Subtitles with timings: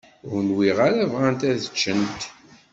[0.31, 2.21] Ur nwiɣ ara bɣant ad ččent.